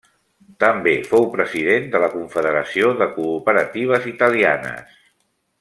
També 0.61 0.93
fou 1.11 1.27
president 1.35 1.85
de 1.95 2.01
la 2.05 2.09
Confederació 2.15 2.91
de 3.03 3.11
Cooperatives 3.21 4.11
Italianes. 4.17 5.01